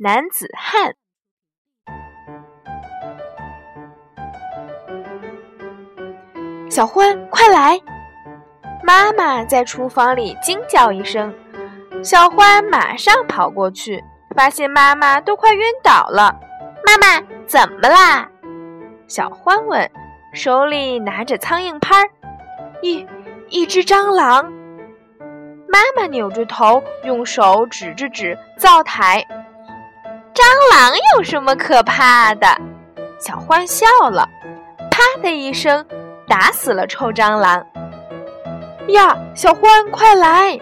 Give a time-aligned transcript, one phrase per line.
[0.00, 0.92] 男子汉》。
[6.70, 7.80] 小欢，快来！
[8.84, 11.34] 妈妈在厨房里惊叫一声，
[12.00, 14.00] 小欢马上跑过去，
[14.36, 16.32] 发现妈妈都快晕倒了。
[16.86, 18.30] 妈妈，怎么啦？
[19.08, 19.90] 小欢问。
[20.32, 22.10] 手里拿着苍蝇拍儿，
[22.82, 23.04] 一
[23.48, 24.44] 一只蟑螂。
[25.66, 29.26] 妈妈扭着头，用手指着指灶台。
[30.38, 32.46] 蟑螂有什么可怕的？
[33.18, 34.24] 小欢笑了，
[34.88, 35.84] 啪的一声，
[36.28, 37.66] 打死了臭蟑螂。
[38.86, 40.56] 呀，小欢，快来！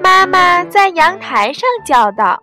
[0.00, 2.40] 妈妈在阳台上叫道。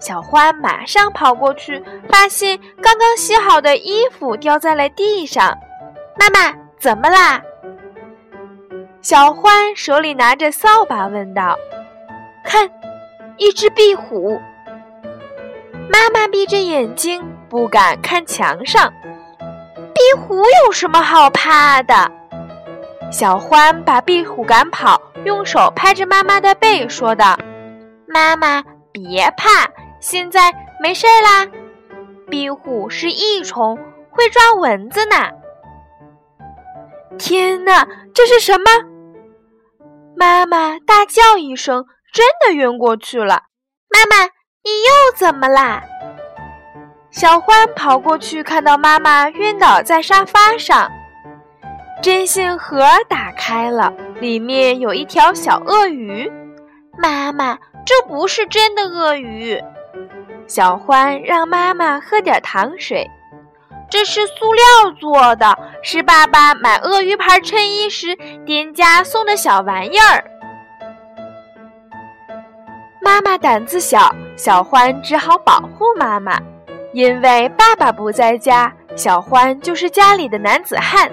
[0.00, 5.56] 小欢马上跑过去，发现刚刚洗好的衣服掉在了地上。
[6.18, 7.40] 妈妈，怎么啦？
[9.00, 11.56] 小欢手里拿着扫把问道
[12.42, 12.68] ：“看，
[13.36, 14.40] 一只壁虎。”
[15.88, 18.92] 妈妈闭着眼睛，不敢看墙上。
[19.94, 22.10] 壁虎有什么好怕的？
[23.10, 27.38] 小欢把壁虎赶跑，用手拍着妈妈的背，说道
[28.06, 28.62] ：“妈妈，
[28.92, 29.70] 别怕。”
[30.00, 31.46] 现在没事啦，
[32.28, 33.78] 壁虎是益虫，
[34.10, 35.16] 会抓蚊子呢。
[37.18, 38.64] 天哪，这是什么？
[40.16, 43.44] 妈妈大叫一声，真的晕过去了。
[43.88, 44.28] 妈妈，
[44.66, 45.80] 你又怎么啦？
[47.12, 50.90] 小欢跑过去，看到妈妈晕倒在沙发上。
[52.02, 56.28] 针线盒打开了，里面有一条小鳄鱼。
[56.98, 59.62] 妈妈，这不是真的鳄鱼。
[60.48, 63.08] 小欢让妈妈喝点糖水，
[63.88, 70.24] 这是塑料做的，是爸爸买鳄鱼牌衬衣时店家送的小玩意儿。
[73.00, 76.38] 妈妈胆子小，小欢只好保护妈妈，
[76.92, 81.10] 因为爸爸不在家，小欢就是家里的男子汉。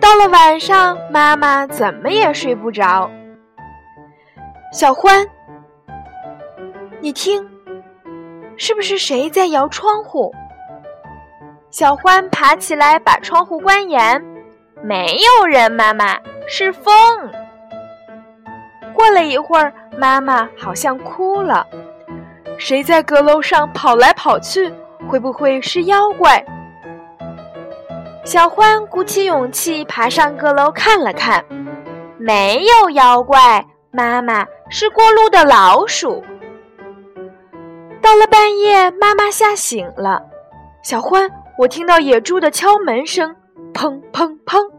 [0.00, 3.08] 到了晚上，妈妈怎么也睡不着，
[4.72, 5.24] 小欢。
[7.00, 7.48] 你听，
[8.56, 10.34] 是不是谁在摇窗户？
[11.70, 14.20] 小欢爬起来把窗户关严。
[14.82, 16.18] 没有人，妈妈，
[16.48, 16.92] 是风。
[18.98, 21.64] 过了一会儿，妈妈好像哭了。
[22.58, 24.74] 谁在阁楼上跑来跑去？
[25.06, 26.44] 会不会是妖怪？
[28.24, 31.44] 小欢鼓起勇气爬上阁楼看了看，
[32.18, 36.24] 没有妖怪，妈妈是过路的老鼠。
[38.02, 40.20] 到了半夜，妈妈吓醒了。
[40.82, 43.36] 小欢，我听到野猪的敲门声，
[43.72, 44.77] 砰砰砰。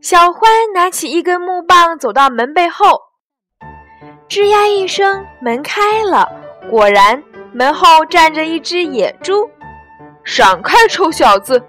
[0.00, 3.00] 小欢拿起一根木棒，走到门背后，
[4.28, 6.28] 吱呀一声，门开了。
[6.70, 7.20] 果然，
[7.52, 9.50] 门后站着一只野猪。
[10.22, 11.60] 闪开，臭小子！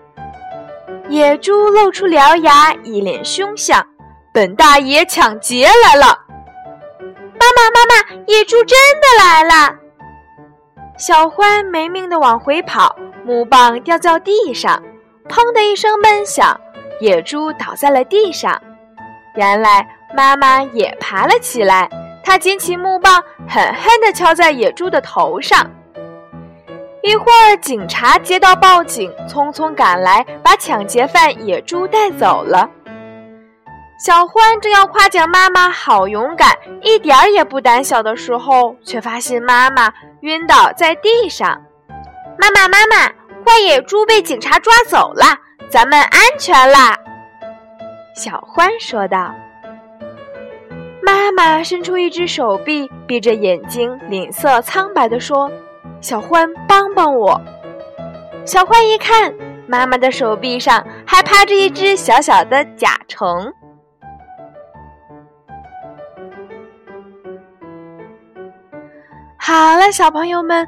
[1.08, 3.84] 野猪露出獠牙，一脸凶相。
[4.32, 6.20] 本大爷抢劫来了！
[7.00, 9.76] 妈妈，妈妈，野猪真的来了！
[11.00, 14.84] 小欢没命地往回跑，木棒掉在地上，
[15.28, 16.60] 砰的一声闷响，
[17.00, 18.60] 野猪倒在了地上。
[19.36, 21.90] 原来妈妈也爬了起来，
[22.24, 25.70] 她捡起木棒，狠狠地敲在野猪的头上。
[27.02, 32.70] 一会儿，警察接到报警，匆匆赶来，把抢劫犯野猪带走了。
[34.06, 39.92] 小欢正要夸奖妈妈好勇敢，一点儿也不胆小的时候，却发现妈妈
[40.22, 41.62] 晕倒在地上。
[42.38, 43.12] 妈妈，妈妈，
[43.46, 45.26] 坏野猪被警察抓走了，
[45.70, 46.98] 咱们安全啦！
[48.16, 49.34] 小欢说道。
[51.02, 55.50] 妈妈伸出一只手臂，闭着眼睛，脸色苍白地说
[56.02, 57.42] ：“小欢，帮帮我。”
[58.46, 59.34] 小欢一看，
[59.68, 63.52] 妈妈的手臂上还趴着一只小小的甲虫。
[69.38, 70.68] 好了，小朋友们，